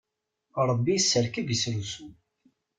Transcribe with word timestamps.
Ṛebbi 0.67 0.91
isserkab 0.95 1.47
isrusu. 1.55 2.07